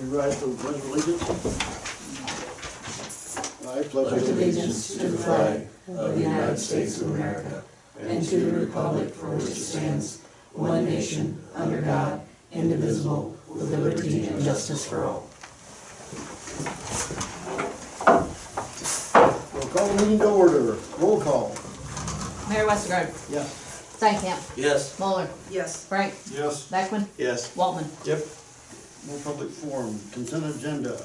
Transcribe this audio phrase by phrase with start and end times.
[0.00, 1.22] We rise to the pledge of allegiance.
[3.66, 7.62] I pledge pledge allegiance to the flag of the United States of America
[8.00, 10.22] and to the republic for which it stands,
[10.52, 12.20] one nation, under God,
[12.52, 15.28] indivisible, with liberty and justice for all.
[19.54, 20.76] We'll call the meeting to order.
[20.98, 21.48] Roll call.
[22.48, 23.64] Mayor Westergaard, Yes.
[23.98, 24.98] Stankham, Yes.
[24.98, 25.84] Muller, Yes.
[25.84, 26.62] Frank, Yes.
[26.66, 27.50] Beckman, Yes.
[27.56, 27.86] Waltman.
[28.06, 28.24] Yep.
[29.06, 30.00] No public forum.
[30.12, 31.00] Consent agenda.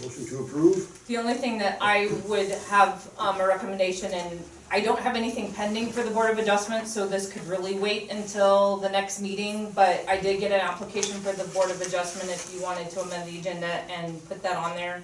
[0.00, 1.06] Motion to approve.
[1.06, 5.52] The only thing that I would have, um, a recommendation, and I don't have anything
[5.52, 9.70] pending for the Board of Adjustment, so this could really wait until the next meeting,
[9.72, 13.00] but I did get an application for the Board of Adjustment if you wanted to
[13.00, 15.02] amend the agenda and put that on there.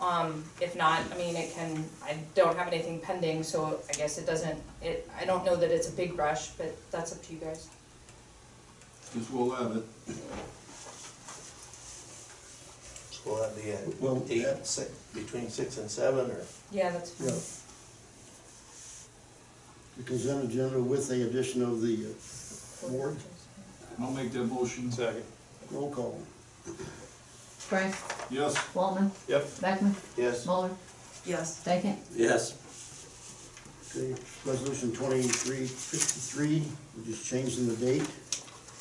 [0.00, 4.18] Um, if not, I mean, it can, I don't have anything pending, so I guess
[4.18, 7.32] it doesn't, it, I don't know that it's a big rush, but that's up to
[7.32, 7.68] you guys.
[9.14, 9.84] Just we'll have it.
[13.24, 16.40] Will that be at Well, eight, that- six, between six and seven, or?
[16.72, 17.28] Yeah, that's fine.
[17.28, 17.34] Yeah.
[19.98, 23.16] The consent agenda with the addition of the uh, board.
[24.00, 24.90] I'll make that motion.
[24.90, 25.22] Second.
[25.70, 26.18] Roll call.
[27.58, 27.94] Frank,
[28.30, 28.54] Yes.
[28.74, 29.60] Waltman, Yep.
[29.60, 30.44] Beckman, Yes.
[30.46, 30.70] Muller,
[31.24, 31.60] Yes.
[31.64, 31.96] Stankham.
[32.14, 32.54] Yes.
[33.94, 34.14] Okay,
[34.46, 36.62] resolution twenty-three fifty-three,
[36.96, 38.06] we're just changing the date,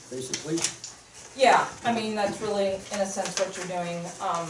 [0.10, 0.58] basically.
[1.36, 4.48] Yeah, I mean, that's really, in a sense, what you're doing, um,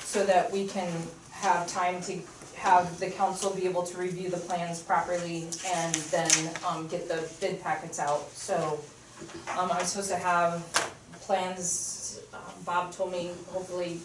[0.00, 0.90] so that we can
[1.30, 2.18] have time to
[2.56, 6.30] have the council be able to review the plans properly and then,
[6.66, 8.80] um, get the bid packets out, so,
[9.58, 10.62] um, I'm supposed to have
[11.20, 14.00] plans, um, Bob told me hopefully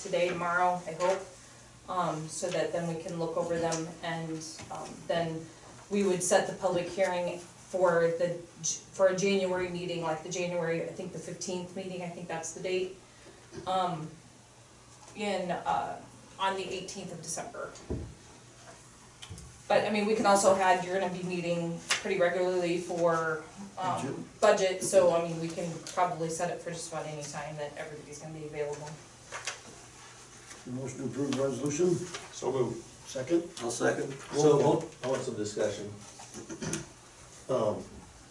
[0.00, 1.24] today, tomorrow, I hope,
[1.88, 5.46] um, so that then we can look over them and, um, then
[5.90, 7.40] we would set the public hearing
[7.76, 8.28] for the,
[8.92, 12.52] for a January meeting, like the January, I think the fifteenth meeting, I think that's
[12.52, 12.96] the date.
[13.66, 14.08] Um,
[15.14, 15.96] in, uh,
[16.38, 17.70] on the eighteenth of December.
[19.68, 23.42] But, I mean, we can also have, you're gonna be meeting pretty regularly for,
[23.76, 24.10] Budget.
[24.10, 27.56] um, budget, so, I mean, we can probably set it for just about any time
[27.58, 28.88] that everybody's gonna be available.
[30.66, 31.96] Motion to approve the resolution.
[32.32, 32.76] So move.
[33.06, 33.42] Second.
[33.62, 34.12] I'll second.
[34.34, 34.84] Roll So, call.
[35.04, 35.90] I want some discussion.
[37.48, 37.76] Um,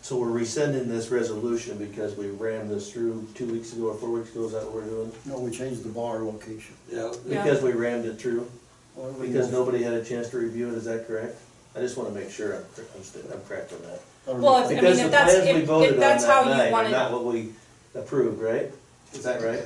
[0.01, 4.09] so we're rescinding this resolution because we ran this through two weeks ago or four
[4.11, 5.11] weeks ago, is that what we're doing?
[5.25, 6.75] No, we changed the bar location.
[6.91, 7.11] Yeah.
[7.25, 7.43] Yeah.
[7.43, 8.49] Because we rammed it through,
[8.95, 11.37] Well, we because know- nobody had a chance to review it, is that correct?
[11.75, 14.01] I just wanna make sure I'm, cor- I'm, st- I'm correct on that.
[14.27, 14.65] I don't Well, know.
[14.65, 16.49] if- I Because mean, the that's- plans we if- voted if on that's how that
[16.51, 17.53] you night are wanted- not what we
[17.95, 18.71] approved, right?
[19.13, 19.63] Is that right?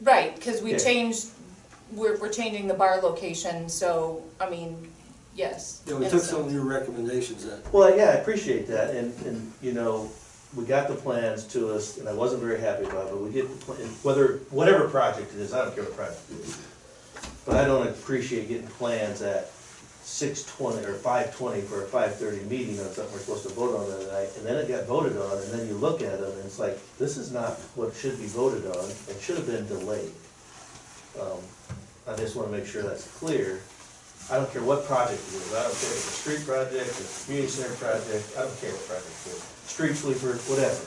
[0.00, 0.82] Right, cause we Okay.
[0.84, 1.26] changed,
[1.92, 4.88] we're, we're changing the bar location, so, I mean,
[5.34, 5.82] yes.
[5.86, 6.30] Yeah, we in took sense.
[6.30, 7.60] some of your recommendations then.
[7.72, 10.10] Well, yeah, I appreciate that, and, and, you know,
[10.56, 13.30] we got the plans to us, and I wasn't very happy about it, but we
[13.30, 16.58] get the plan, whether, whatever project it is, I don't care what project it is.
[17.44, 19.50] But I don't appreciate getting plans at
[20.02, 23.48] six twenty or five twenty for a five thirty meeting on something we're supposed to
[23.54, 26.20] vote on that night, and then it got voted on, and then you look at
[26.20, 29.46] them, and it's like, this is not what should be voted on, it should have
[29.46, 30.12] been delayed.
[31.20, 31.40] Um,
[32.06, 33.60] I just wanna make sure that's clear.
[34.30, 36.88] I don't care what project it is, I don't care if it's a street project,
[36.96, 40.80] a community center project, I don't care what project it is, street sweeper, whatever.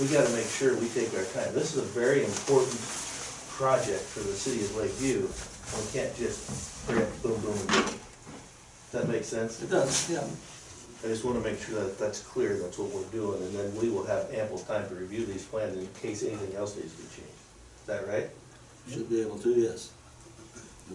[0.00, 1.52] We gotta make sure we take our time.
[1.52, 2.80] This is a very important
[3.52, 6.40] project for the city of Lake View, we can't just
[6.88, 7.84] bring it boom, boom, and boom.
[7.84, 9.60] Does that make sense?
[9.62, 10.24] It does, yeah.
[11.04, 13.92] I just wanna make sure that that's clear, that's what we're doing, and then we
[13.92, 17.08] will have ample time to review these plans in case anything else needs to be
[17.12, 17.44] changed.
[17.84, 18.32] Is that right?
[18.88, 19.92] Should be able to, yes.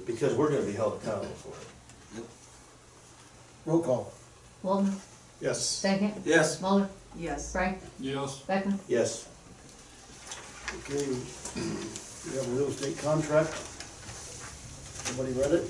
[0.06, 1.75] Because we're gonna be held accountable for it.
[3.66, 4.14] Roll call.
[4.64, 4.94] Waltman,
[5.42, 5.60] Yes.
[5.82, 6.62] Stankham, Yes.
[6.62, 7.52] Muller, Yes.
[7.52, 8.38] Frank, Yes.
[8.48, 8.80] Beckman.
[8.88, 9.26] Yes.
[10.88, 13.54] Okay, we have a real estate contract.
[15.08, 15.70] Everybody read it?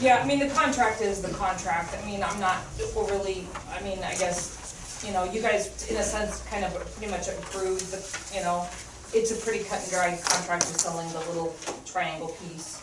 [0.00, 2.58] Yeah, I mean, the contract is the contract, I mean, I'm not
[2.94, 3.46] overly,
[3.76, 7.28] I mean, I guess, you know, you guys, in a sense, kind of pretty much
[7.28, 8.00] approved, the
[8.36, 8.66] you know,
[9.12, 12.80] it's a pretty cut and dry contract, just selling the little triangle piece.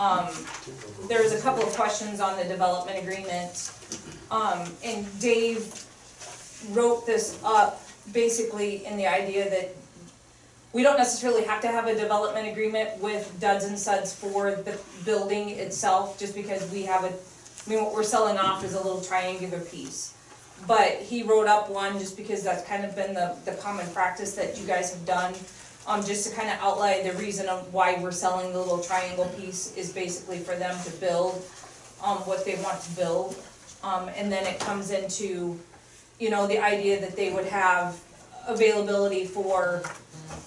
[0.00, 0.28] Um,
[1.08, 3.70] there's a couple of questions on the development agreement,
[4.30, 5.84] um, and Dave
[6.70, 9.74] wrote this up basically in the idea that
[10.72, 14.78] we don't necessarily have to have a development agreement with Duds and Suds for the
[15.04, 18.78] building itself, just because we have a, I mean, what we're selling off is a
[18.82, 20.14] little triangular piece.
[20.66, 24.32] But he wrote up one, just because that's kind of been the, the common practice
[24.36, 25.34] that you guys have done,
[25.86, 29.26] um, just to kind of outline the reason of why we're selling the little triangle
[29.38, 31.42] piece is basically for them to build,
[32.04, 33.36] um, what they want to build.
[33.82, 35.58] Um, and then it comes into,
[36.18, 37.98] you know, the idea that they would have
[38.46, 39.82] availability for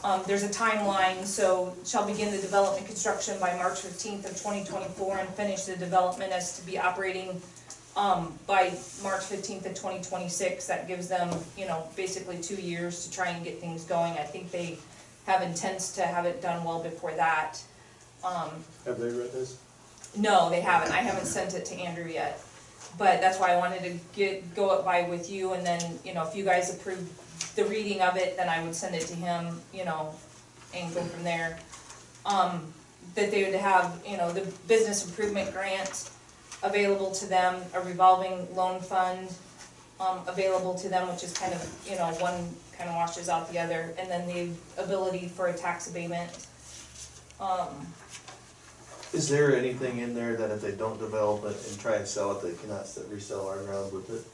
[0.04, 4.64] Um, there's a timeline, so shall begin the development construction by March fifteenth of twenty
[4.64, 7.42] twenty-four and finish the development as to be operating,
[7.96, 8.72] um, by
[9.02, 10.68] March fifteenth of twenty twenty-six.
[10.68, 14.14] That gives them, you know, basically two years to try and get things going.
[14.14, 14.78] I think they
[15.26, 17.58] have intents to have it done well before that.
[18.24, 18.50] Um,
[18.86, 19.58] Have they read this?
[20.18, 22.42] no, they haven't, I haven't sent it to Andrew yet.
[22.98, 26.14] But that's why I wanted to get, go up by with you, and then, you
[26.14, 27.00] know, if you guys approve
[27.56, 30.14] the reading of it, then I would send it to him, you know,
[30.76, 31.58] and go from there.
[32.26, 32.72] Um,
[33.16, 36.10] that they would have, you know, the business improvement grant
[36.62, 39.34] available to them, a revolving loan fund,
[40.00, 42.54] um, available to them, which is kind of, you know, one
[42.84, 46.30] kind of washes out the other, and then the ability for a tax abatement.
[47.40, 47.88] Um,
[49.14, 52.32] Is there anything in there that if they don't develop it and try and sell
[52.38, 54.26] it, they cannot s- resell our ground with it?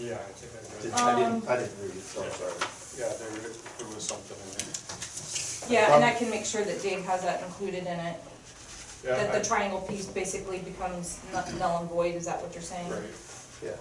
[0.00, 2.30] Yeah, I think I Did- read, I Um, didn't, I didn't read it, so I'm
[2.32, 2.52] sorry.
[2.96, 5.68] yeah, there, there was something in there.
[5.68, 8.16] Yeah, and I can make sure that Dave has that included in it,
[9.04, 12.54] Yeah, that the I- triangle piece basically becomes nu- null and void, is that what
[12.54, 12.88] you're saying?
[12.88, 13.02] Right,
[13.62, 13.72] Yeah.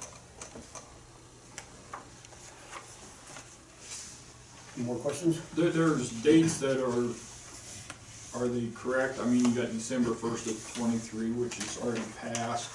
[4.78, 5.40] More questions?
[5.56, 9.20] There, there's dates that are, are they correct?
[9.20, 12.70] I mean, you got December first of twenty-three, which is already passed.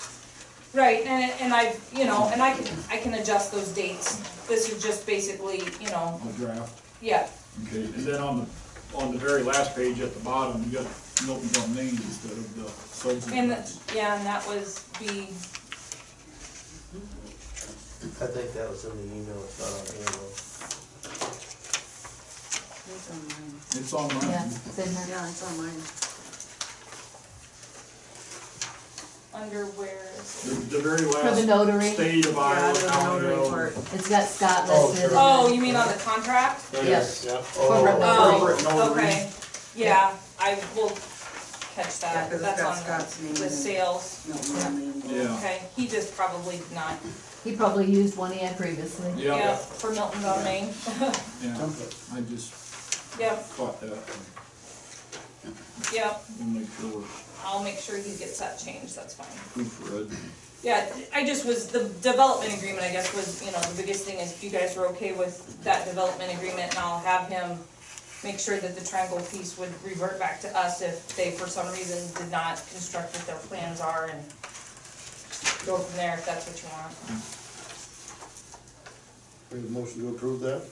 [0.73, 4.71] Right, and, and I, you know, and I can, I can adjust those dates, this
[4.73, 6.81] is just basically, you know, the draft.
[7.03, 7.29] yeah,
[7.67, 8.47] Okay, and then on the,
[8.97, 10.87] on the very last page at the bottom, you got
[11.27, 12.63] Milton's on Main instead of the
[13.11, 13.81] and, subdivisions.
[13.93, 15.23] yeah, and that was the,
[18.23, 20.50] I think that was in the email, it's not on here though.
[22.93, 23.61] It's on mine.
[23.77, 24.29] It's on mine.
[24.31, 25.07] Yeah, it's in there.
[25.09, 25.83] Yeah, it's on mine.
[29.33, 30.71] under where is The, it?
[30.71, 33.49] the very For the last notary, state of Yeah, Iowa, the county notary of.
[33.51, 33.77] part.
[33.95, 35.11] it's got Scott Oh, listed.
[35.11, 35.19] sure.
[35.21, 36.63] Oh, you mean on the contract?
[36.73, 37.25] Yes.
[37.25, 37.35] yeah.
[37.37, 38.81] Oh, oh, corporate notary.
[38.83, 39.31] Oh, okay,
[39.77, 40.89] yeah, I will
[41.77, 43.51] catch Yeah, that, 'cause it's that's got on Scott's name the, in the it.
[43.51, 45.03] sales, No, my name.
[45.07, 46.95] Yeah, okay, he just probably did not,
[47.45, 49.13] He probably used one he had previously.
[49.17, 51.95] yeah, yeah, for Milton on Main, yeah, Template.
[52.15, 52.51] I just
[53.21, 53.99] yep, caught that
[55.93, 56.25] yep.
[56.41, 57.05] and make sure
[57.45, 59.65] I'll make sure he gets that changed, that's fine.
[59.65, 60.15] proofread.
[60.63, 64.19] Yeah, I just was, the development agreement, I guess, was, you know, the biggest thing
[64.19, 67.59] is if you guys are okay with that development agreement, and I'll have him
[68.23, 71.67] make sure that the triangle piece would revert back to us if they, for some
[71.73, 74.21] reason, did not construct what their plans are, and
[75.65, 76.93] go from there if that's what you want.
[79.51, 80.63] We have a motion to approve that.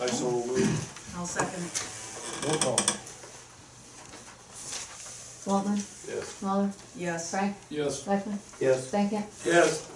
[0.00, 1.16] I so moved.
[1.16, 2.46] I'll second it.
[2.46, 2.76] Roll call.
[5.46, 5.76] Waltman,
[6.08, 6.42] Yes.
[6.42, 7.30] Muller, Yes.
[7.30, 9.24] Frank, Yes, Beckman, Yes, Stankin.
[9.44, 9.86] Yes.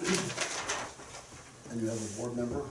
[1.69, 2.61] And you have a board member?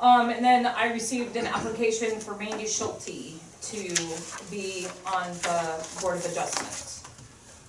[0.00, 3.78] Um, and then I received an application for Randy Schulte to
[4.50, 7.02] be on the Board of Adjustments.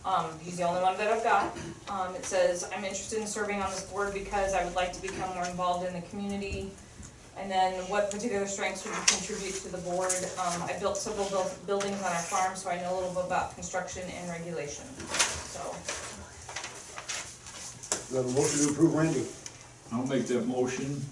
[0.06, 1.56] Um, he's the only one that I've got.
[1.90, 5.02] Um, it says, I'm interested in serving on this board because I would like to
[5.02, 6.72] become more involved in the community.
[7.40, 10.12] And then what particular strengths would you contribute to the board?
[10.40, 13.26] Um, I built several buil- buildings on our farm, so I know a little bit
[13.26, 14.86] about construction and regulation,
[15.54, 15.62] so.
[18.12, 19.26] We have a motion to approve Randy.
[19.92, 21.04] I'll make that motion.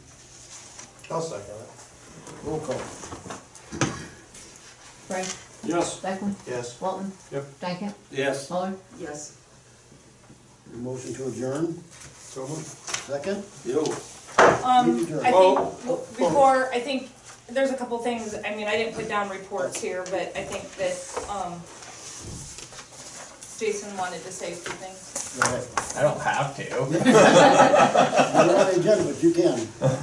[1.12, 1.70] I'll second it.
[2.44, 2.76] Roll call.
[5.08, 5.28] Frank,
[5.64, 6.76] Yes, Beckman, Yes.
[6.80, 7.12] Waltman.
[7.32, 7.46] Yep.
[7.60, 8.50] Stankin, Yes.
[8.50, 8.74] Muller.
[9.00, 9.32] Yes.
[10.74, 11.84] A Motion to adjourn.
[12.30, 12.66] So moved.
[13.08, 13.44] Second.
[13.66, 13.84] Yo.
[14.64, 17.10] Um, I Well- think, w- before, I think,
[17.50, 20.76] there's a couple things, I mean, I didn't put down reports here, but I think
[20.78, 21.62] that, um,
[23.60, 25.12] Jason wanted to say a few things.
[25.40, 26.00] Go.
[26.00, 26.64] I don't have to.
[26.70, 26.88] You're on
[28.74, 29.58] the agenda, but you can.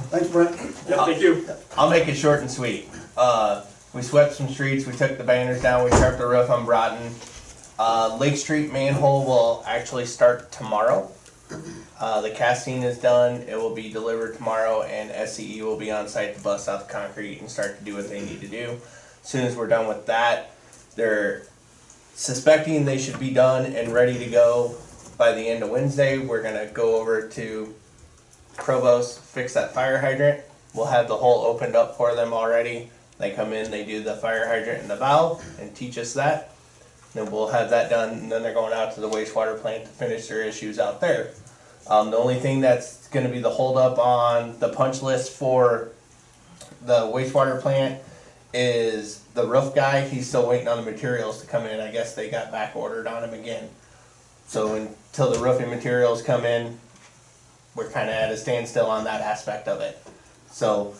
[0.09, 0.55] Thanks, Brent.
[0.89, 1.47] Yeah, thank you.
[1.77, 2.89] I'll make it short and sweet.
[3.17, 6.65] Uh, we swept some streets, we took the banners down, we tarped the roof on
[6.65, 7.13] Broughton.
[7.77, 11.11] Uh, Lake Street manhole will actually start tomorrow.
[12.03, 16.05] Uh, the casting is done, it will be delivered tomorrow, and SCE will be on
[16.05, 18.77] site to bust out the concrete and start to do what they need to do.
[19.23, 20.53] As Soon as we're done with that,
[20.97, 21.43] they're
[22.13, 24.75] suspecting they should be done and ready to go
[25.17, 26.17] by the end of Wednesday.
[26.17, 27.73] We're gonna go over to
[28.57, 30.43] Provost, fix that fire hydrant.
[30.73, 32.89] We'll have the hole opened up for them already.
[33.17, 36.53] They come in, they do the fire hydrant and the valve and teach us that.
[37.13, 39.89] Then we'll have that done, and then they're going out to the wastewater plant to
[39.89, 41.31] finish their issues out there.
[41.87, 45.89] Um, the only thing that's gonna be the holdup on the punch list for
[46.81, 48.01] the wastewater plant
[48.53, 52.15] is the roof guy, he's still waiting on the materials to come in, I guess
[52.15, 53.69] they got back ordered on him again.
[54.47, 56.79] So until the roofing materials come in,
[57.75, 59.97] we're kinda at a standstill on that aspect of it.
[60.51, 60.93] So,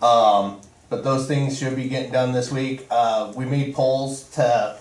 [0.00, 2.86] um, but those things should be getting done this week.
[2.90, 4.76] Uh, we made poles to,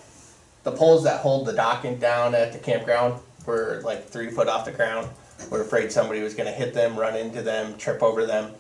[0.63, 4.65] the poles that hold the docking down at the campground were like three foot off
[4.65, 5.08] the ground.
[5.50, 8.53] We're afraid somebody was gonna hit them, run into them, trip over them.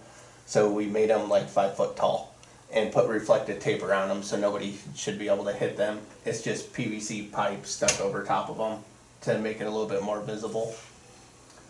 [0.45, 2.35] So we made them like five foot tall
[2.73, 5.99] and put reflective tape around them so nobody should be able to hit them.
[6.25, 8.79] It's just PVC pipe stuck over top of them
[9.21, 10.75] to make it a little bit more visible.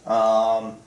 [0.05, 0.77] Um,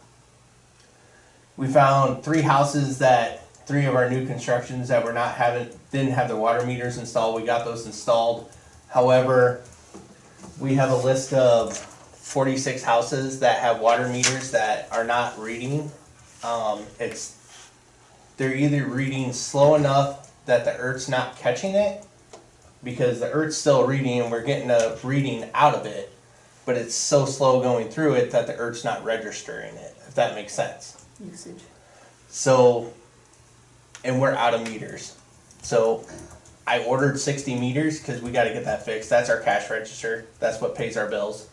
[1.56, 6.12] we found three houses that three of our new constructions that were not having didn't
[6.12, 7.40] have their water meters installed.
[7.40, 8.50] We got those installed.
[8.88, 9.62] However,
[10.60, 11.93] we have a list of
[12.24, 15.92] 46 houses that have water meters that are not reading.
[16.42, 17.36] Um, it's
[18.38, 22.04] they're either reading slow enough that the ERT's not catching it
[22.82, 26.10] because the ERT's still reading and we're getting a reading out of it,
[26.64, 29.94] but it's so slow going through it that the ERT's not registering it.
[30.08, 31.04] If that makes sense.
[31.24, 31.62] Usage.
[32.30, 32.92] So,
[34.02, 35.16] and we're out of meters.
[35.62, 36.06] So,
[36.66, 39.10] I ordered 60 meters because we got to get that fixed.
[39.10, 40.26] That's our cash register.
[40.40, 41.48] That's what pays our bills.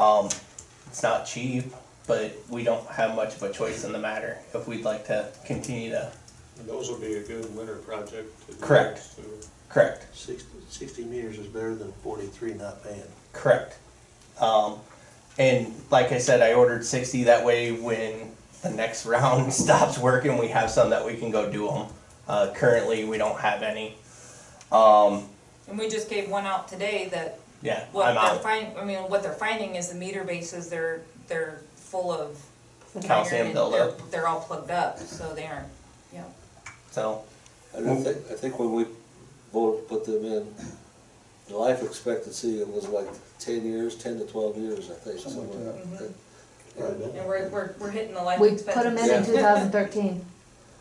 [0.00, 0.26] Um,
[0.86, 1.66] it's not cheap,
[2.06, 5.30] but we don't have much of a choice in the matter if we'd like to
[5.44, 6.10] continue to.
[6.58, 8.46] And those would be a good winter project.
[8.48, 8.96] to do Correct.
[8.96, 9.48] this to.
[9.68, 10.06] Correct.
[10.16, 13.02] Sixty, sixty meters is better than forty-three not paying.
[13.32, 13.76] Correct.
[14.40, 14.78] Um,
[15.38, 17.24] and like I said, I ordered 60.
[17.24, 21.50] That way, when the next round stops working, we have some that we can go
[21.52, 21.86] do them.
[22.26, 23.94] Uh, currently, we don't have any.
[24.72, 25.28] Um,
[25.68, 28.42] And we just gave one out today that yeah, what I'm they're out.
[28.42, 32.38] find, I mean, what they're finding is the meter bases, they're, they're full of.
[33.02, 33.98] Calcium and buildup.
[33.98, 35.68] They're, they're all plugged up, so they aren't,
[36.12, 36.26] you know.
[36.90, 37.22] So,
[37.76, 38.86] I don't think, I think when we
[39.52, 40.52] voted, put them in,
[41.48, 43.06] the life expectancy was like
[43.38, 45.20] ten years, ten to twelve years, I think.
[45.20, 45.72] Something like somewhere.
[45.72, 45.82] that.
[45.84, 47.18] And, mm-hmm.
[47.18, 48.88] And we're, we're, we're hitting the life We expectancy.
[48.88, 50.24] put them in in two thousand thirteen.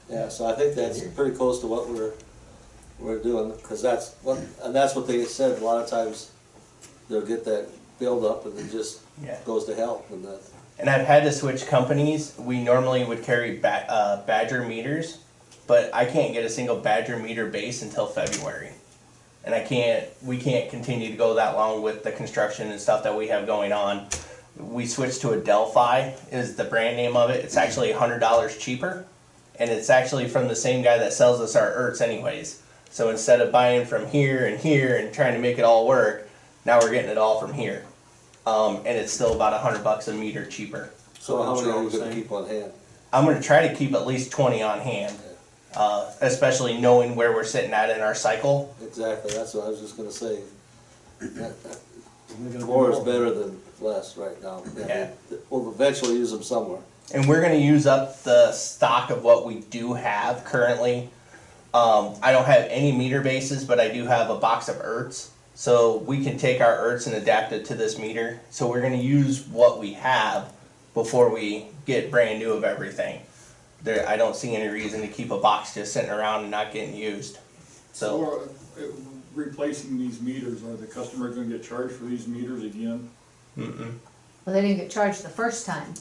[0.09, 2.13] Yeah, so I think that's pretty close to what we're,
[2.97, 6.31] we're doing, cause that's, what and that's what they said, a lot of times
[7.09, 7.67] they'll get that
[7.99, 9.37] buildup and it just yeah.
[9.45, 10.39] goes to hell and that.
[10.77, 12.33] And I've had to switch companies.
[12.39, 15.19] We normally would carry ba- uh, Badger meters,
[15.67, 18.71] but I can't get a single Badger meter base until February.
[19.43, 23.03] And I can't, we can't continue to go that long with the construction and stuff
[23.03, 24.07] that we have going on.
[24.57, 27.43] We switched to a Delphi is the brand name of it.
[27.43, 29.05] It's actually hundred dollars cheaper.
[29.57, 32.61] And it's actually from the same guy that sells us our ERTs anyways.
[32.89, 36.28] So instead of buying from here and here and trying to make it all work,
[36.65, 37.85] now we're getting it all from here.
[38.47, 40.91] Um, and it's still about a hundred bucks a meter cheaper.
[41.19, 42.71] So how many are you gonna keep on hand?
[43.13, 45.15] I'm gonna try to keep at least twenty on hand,
[45.75, 48.75] uh, especially knowing where we're sitting at in our cycle.
[48.83, 50.39] Exactly, that's what I was just gonna say.
[51.19, 51.77] That- that-
[52.39, 54.63] We're gonna be More is better than less right now.
[54.77, 55.09] Yeah.
[55.49, 56.79] We'll eventually use them somewhere.
[57.13, 61.09] And we're gonna use up the stock of what we do have currently.
[61.73, 65.29] Um, I don't have any meter bases, but I do have a box of ERTs.
[65.59, 68.39] So we can take our ERTs and adapt it to this meter.
[68.49, 70.53] So we're gonna use what we have
[70.93, 73.19] before we get brand new of everything.
[73.83, 76.71] There, I don't see any reason to keep a box just sitting around and not
[76.71, 77.39] getting used.
[77.91, 78.39] So, Or,
[78.81, 78.83] uh,
[79.35, 83.09] replacing these meters, are the customer gonna get charged for these meters again?
[83.57, 83.95] mm-mm.
[84.45, 85.93] Well, they didn't get charged the first time.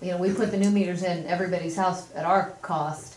[0.00, 3.16] You know, we put the new meters in everybody's house at our cost.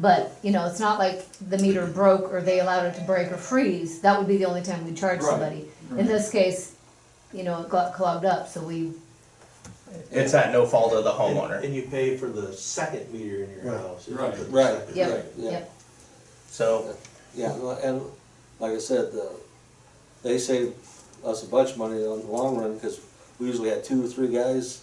[0.00, 3.30] But, you know, it's not like the meter broke or they allowed it to break
[3.30, 4.00] or freeze.
[4.00, 5.68] That would be the only time we'd charge Right, somebody.
[5.90, 6.06] In right.
[6.06, 6.74] this case,
[7.34, 8.92] you know, it got clogged up, so we,
[10.10, 11.62] it's at no fault of the And- homeowner.
[11.62, 13.80] And you pay for the second meter in your Right.
[13.80, 14.02] house.
[14.08, 14.34] if you Right.
[14.34, 14.78] put the Right.
[14.78, 15.10] second- Yep.
[15.10, 15.50] Right, yeah.
[15.50, 15.70] yep.
[16.50, 16.94] So,
[17.32, 18.02] Yeah, well, and
[18.58, 19.26] like I said, uh,
[20.24, 20.74] they saved
[21.24, 22.98] us a bunch of money on the long run, cause
[23.38, 24.78] we usually had two or three guys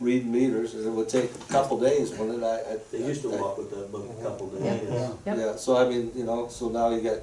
[0.00, 2.76] reading meters, and it would take a couple days, when it, I, I.
[2.92, 4.82] They used to walk with the book a couple days.
[4.84, 5.10] Yeah.
[5.26, 5.38] Yep.
[5.38, 7.18] Yeah, so I mean, you know, so now you got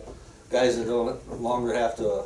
[0.50, 2.24] guys that don't longer have to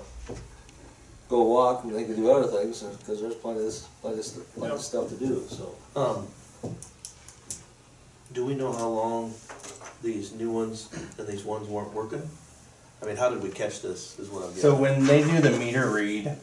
[1.30, 4.20] go walk, and they can do other things, uh, cause there's plenty of, this- plenty
[4.20, 5.76] of, st- plenty of stuff to do, so.
[5.96, 6.28] Um,
[8.34, 9.34] do we know how long
[10.04, 12.22] these new ones and these ones weren't working?
[13.02, 14.82] I mean, how did we catch this, is what I'm so getting.
[14.82, 16.36] when they do the meter read,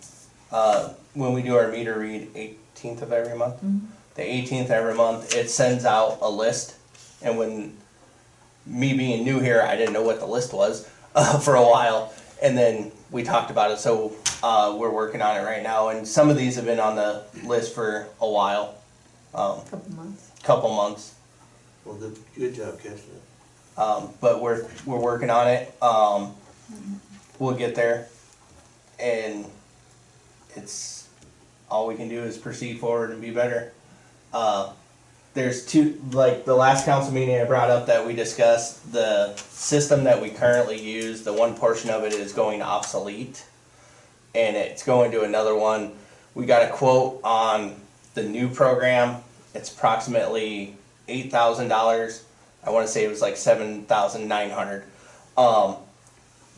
[0.53, 3.63] uh, when we do our meter read eighteenth of every month,
[4.15, 6.77] the eighteenth every month, it sends out a list.
[7.23, 7.77] And when
[8.67, 12.13] me being new here, I didn't know what the list was uh, for a while.
[12.43, 15.89] And then we talked about it, so uh, we're working on it right now.
[15.89, 18.75] And some of these have been on the list for a while,
[19.35, 20.31] um, couple months.
[20.43, 21.15] couple months.
[21.85, 23.79] Well, good, good job catching it.
[23.79, 25.75] Um, but we're we're working on it.
[25.83, 26.35] Um,
[27.39, 28.09] we'll get there,
[28.99, 29.45] and
[30.55, 31.09] it's
[31.71, 33.73] all we can do is proceed forward and be better.
[34.35, 34.73] Uh,
[35.33, 40.05] there's two, like the last council meeting I brought up that we discussed, the system
[40.05, 43.45] that we currently use, the one portion of it is going obsolete.
[44.35, 45.93] And it's going to another one.
[46.35, 47.77] We got a quote on
[48.15, 49.23] the new program.
[49.55, 50.77] It's approximately
[51.07, 52.25] eight thousand dollars.
[52.65, 54.83] I wanna say it was like seven thousand nine hundred.
[55.37, 55.77] Um,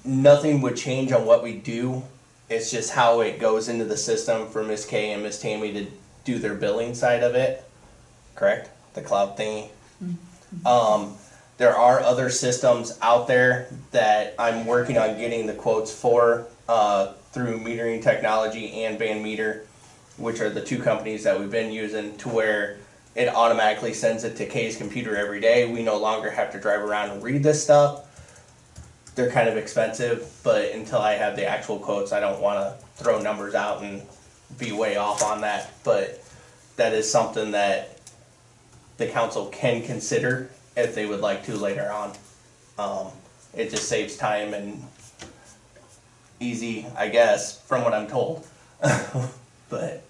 [0.04, 2.02] nothing would change on what we do.
[2.48, 5.86] It's just how it goes into the system for Miss Kay and Miss Tammy to
[6.24, 7.65] do their billing side of it.
[8.36, 8.70] Correct?
[8.94, 9.68] The cloud thingy.
[10.64, 11.14] Um,
[11.58, 17.12] there are other systems out there that I'm working on getting the quotes for, uh,
[17.32, 19.66] through metering technology and Van Meter,
[20.16, 22.78] which are the two companies that we've been using to where
[23.14, 25.70] it automatically sends it to Kay's computer every day.
[25.70, 28.06] We no longer have to drive around and read this stuff
[29.16, 33.20] they're kind of expensive, but until I have the actual quotes, I don't wanna throw
[33.20, 34.02] numbers out and
[34.58, 36.22] be way off on that, but
[36.76, 37.95] that is something that
[38.96, 42.12] the council can consider if they would like to later on.
[42.78, 43.08] Um,
[43.54, 44.82] it just saves time and
[46.40, 48.46] easy, I guess, from what I'm told.
[49.68, 50.04] But,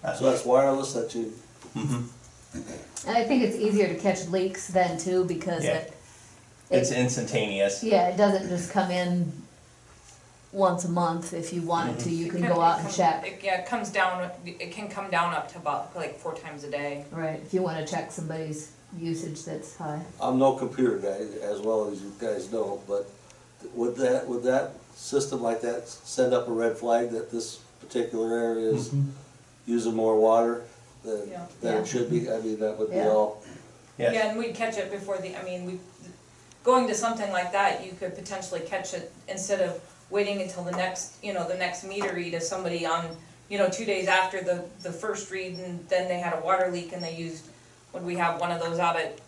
[0.00, 1.30] that's So that's wireless that you,
[1.76, 2.04] Mhm.
[3.06, 5.72] And I think it's easier to catch leaks then too, because Yeah.
[5.76, 5.92] it,
[6.70, 7.82] it's instantaneous.
[7.84, 9.41] yeah, it doesn't just come in
[10.52, 11.32] once a month.
[11.32, 12.10] If you wanted mm-hmm.
[12.10, 13.26] to, you can go out and check.
[13.26, 16.64] It- Yeah, it comes down, it can come down up to about like four times
[16.64, 17.04] a day.
[17.10, 20.02] Right, if you wanna check somebody's usage that's high.
[20.20, 23.10] I'm no computer guy, as well as you guys know, but
[23.74, 28.36] would that, would that system like that send up a red flag that this particular
[28.36, 29.08] area is mm-hmm.
[29.66, 30.62] using more water
[31.04, 31.46] than, Yeah.
[31.62, 31.80] than Yeah.
[31.80, 32.30] it should be?
[32.30, 33.08] I mean, that would be Yeah.
[33.08, 33.42] all,
[33.98, 34.14] Yes.
[34.14, 35.78] Yeah, and we'd catch it before the, I mean, we,
[36.64, 39.80] going to something like that, you could potentially catch it instead of
[40.12, 43.16] waiting until the next, you know, the next meter read of somebody on,
[43.48, 46.70] you know, two days after the, the first read, and then they had a water
[46.70, 47.44] leak and they used,
[47.92, 49.18] would we have one of those out at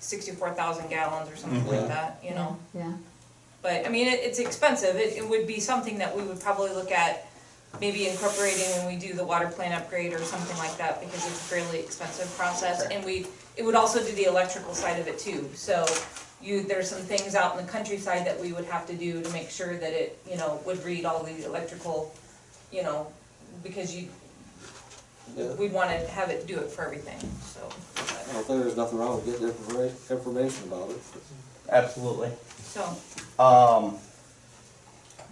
[0.00, 1.68] sixty-four thousand gallons or something Mhm.
[1.78, 2.58] like that, you know?
[2.74, 2.92] Yeah,
[3.62, 6.70] But, I mean, it, it's expensive, it, it would be something that we would probably
[6.70, 7.26] look at
[7.80, 11.38] maybe incorporating when we do the water plant upgrade or something like that, because it's
[11.40, 15.18] a fairly expensive process, and we, it would also do the electrical side of it
[15.20, 15.84] too, so
[16.42, 19.30] you, there's some things out in the countryside that we would have to do to
[19.30, 22.14] make sure that it, you know, would read all the electrical,
[22.72, 23.12] you know,
[23.62, 24.08] because you,
[25.36, 25.52] yeah.
[25.54, 27.60] we'd wanna have it do it for everything, so.
[27.96, 30.98] I don't think there's nothing wrong with getting informa- information about it.
[31.68, 32.30] Absolutely.
[32.62, 32.96] So,
[33.38, 33.98] Um,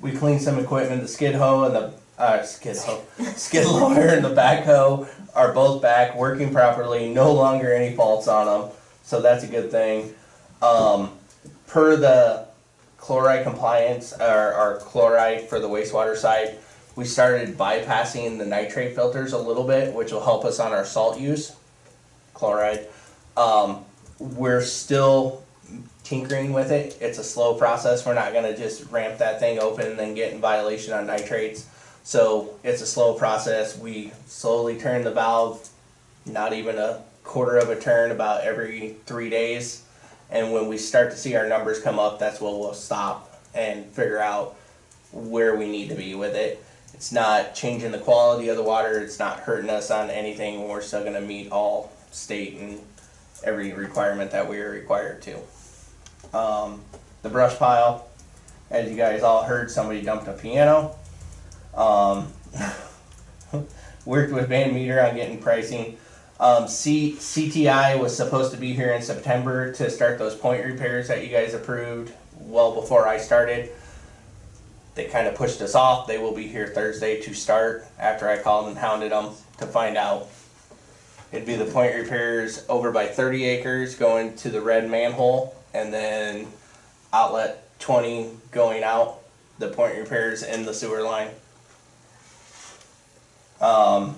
[0.00, 1.02] we cleaned some equipment.
[1.02, 3.02] The skid hoe and the uh, skid hoe,
[3.36, 7.12] skid loader and the backhoe are both back, working properly.
[7.12, 8.70] No longer any faults on them,
[9.02, 10.14] so that's a good thing.
[10.62, 11.12] Um,
[11.66, 12.46] per the
[12.96, 16.58] chloride compliance or, or chloride for the wastewater side,
[16.96, 20.84] we started bypassing the nitrate filters a little bit, which will help us on our
[20.84, 21.54] salt use.
[22.34, 22.86] Chloride.
[23.36, 23.84] Um,
[24.18, 25.44] we're still
[26.02, 26.96] tinkering with it.
[27.00, 28.04] It's a slow process.
[28.04, 31.66] We're not gonna just ramp that thing open and then get in violation on nitrates.
[32.02, 33.78] So it's a slow process.
[33.78, 35.68] We slowly turn the valve,
[36.24, 39.82] not even a quarter of a turn, about every three days.
[40.30, 43.86] And when we start to see our numbers come up, that's when we'll stop and
[43.86, 44.56] figure out
[45.12, 46.62] where we need to be with it.
[46.94, 48.98] It's not changing the quality of the water.
[48.98, 50.68] It's not hurting us on anything.
[50.68, 52.80] We're still gonna meet all state and
[53.44, 56.36] every requirement that we are required to.
[56.36, 56.82] Um,
[57.22, 58.08] the brush pile,
[58.70, 60.96] as you guys all heard, somebody dumped a piano.
[61.74, 62.32] Um,
[64.04, 65.96] worked with Van Meter on getting pricing.
[66.40, 71.08] Um, C, CTI was supposed to be here in September to start those point repairs
[71.08, 73.70] that you guys approved well before I started.
[74.94, 76.06] They kind of pushed us off.
[76.06, 79.96] They will be here Thursday to start after I called and hounded them to find
[79.96, 80.28] out.
[81.32, 85.92] It'd be the point repairs over by thirty acres going to the red manhole and
[85.92, 86.46] then
[87.12, 89.18] outlet twenty going out,
[89.58, 91.28] the point repairs in the sewer line.
[93.60, 94.16] Um,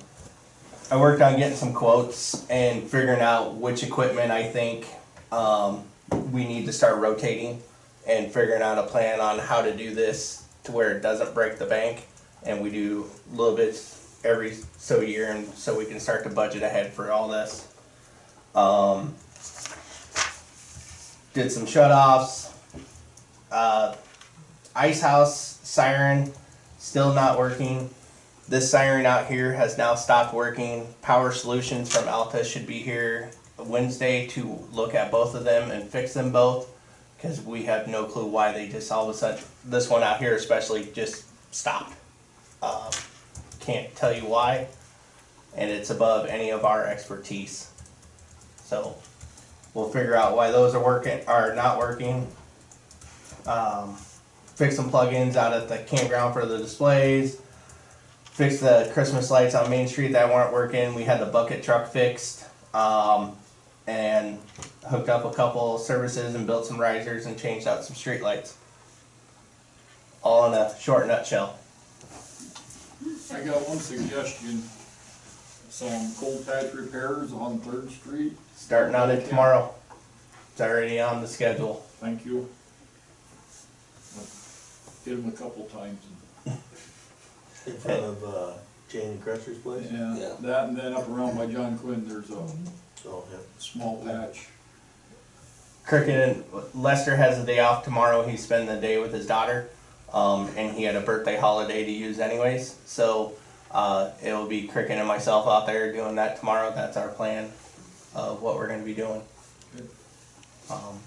[0.92, 4.88] I worked on getting some quotes and figuring out which equipment I think,
[5.30, 5.84] um,
[6.32, 7.62] we need to start rotating
[8.08, 11.58] and figuring out a plan on how to do this to where it doesn't break
[11.58, 12.08] the bank.
[12.42, 16.30] And we do a little bits every so year and so we can start to
[16.30, 17.68] budget ahead for all this.
[18.56, 19.14] Um,
[21.34, 22.52] did some shut offs.
[23.52, 23.94] Uh,
[24.74, 26.32] ice house siren
[26.78, 27.90] still not working.
[28.50, 30.92] This siren out here has now stopped working.
[31.02, 35.88] Power Solutions from Alta should be here Wednesday to look at both of them and
[35.88, 36.68] fix them both.
[37.16, 40.18] Because we have no clue why they just all of a sudden, this one out
[40.18, 41.94] here especially, just stopped.
[42.60, 42.90] Uh,
[43.60, 44.66] can't tell you why,
[45.54, 47.70] and it's above any of our expertise.
[48.64, 48.96] So
[49.74, 52.26] we'll figure out why those are working, are not working.
[53.46, 53.94] Um,
[54.56, 57.40] fix some plugins out at the campground for the displays.
[58.40, 60.94] Fix the Christmas lights on Main Street that weren't working.
[60.94, 62.46] We had the bucket truck fixed.
[62.72, 63.36] Um,
[63.86, 64.38] and
[64.88, 68.56] hooked up a couple services and built some risers and changed out some street lights.
[70.22, 71.58] All in a short nutshell.
[73.30, 74.62] I got one suggestion.
[75.68, 78.32] Some cold patch repairs on Third Street.
[78.56, 79.74] Starting on it tomorrow.
[80.52, 81.84] It's already on the schedule.
[81.98, 82.48] Thank you.
[85.04, 86.00] Hit him a couple times.
[87.66, 88.52] In front of, uh,
[88.88, 89.86] Jane Cresser's place?
[89.90, 90.32] Yeah, Yeah.
[90.40, 92.34] that and then up around by John Quinn, there's a
[93.08, 93.38] Oh, yeah.
[93.58, 94.48] small patch.
[95.86, 96.44] Cricket and
[96.74, 98.26] Lester has the day off tomorrow.
[98.26, 99.68] He's spending the day with his daughter.
[100.12, 102.74] Um, and he had a birthday holiday to use anyways.
[102.84, 103.34] So
[103.70, 106.72] uh, it'll be Cricket and myself out there doing that tomorrow.
[106.74, 107.52] That's our plan
[108.14, 109.22] of what we're going to be doing.
[109.76, 109.88] Good.
[110.68, 110.98] Um,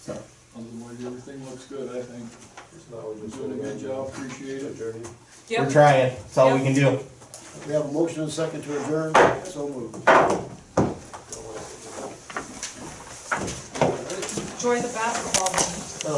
[0.00, 0.12] so
[0.56, 2.28] Otherwise, everything looks good, I think.
[2.90, 4.72] Now we're just Doing a good gonna job, appreciate it.
[4.72, 5.02] adjourn.
[5.50, 6.10] We're Yep, trying.
[6.10, 6.98] That's all we can do.
[7.66, 10.08] We have a motion and a second to adjourn, so moved.
[14.64, 16.12] enjoy the basketball game.